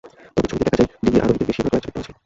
তবে 0.35 0.47
ছবিতে 0.51 0.61
দেখা 0.71 0.77
যায়, 0.79 0.89
ডিঙির 1.03 1.23
আরোহীদের 1.23 1.47
বেশির 1.49 1.65
ভাগের 1.65 1.79
লাইফ 1.79 1.83
জ্যাকেট 1.83 1.93
পরা 1.93 2.03
ছিল। 2.07 2.15